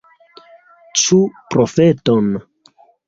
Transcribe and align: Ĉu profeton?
Ĉu 1.01 1.19
profeton? 1.55 2.33